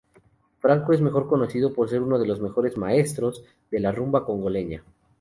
Franco 0.61 0.93
es 0.93 0.99
mejor 1.01 1.27
conocido 1.29 1.75
por 1.75 1.87
ser 1.87 2.01
uno 2.01 2.17
de 2.17 2.25
los 2.25 2.41
"maestros" 2.75 3.45
de 3.69 3.79
la 3.79 3.91
rumba 3.91 4.25
congoleña. 4.25 4.83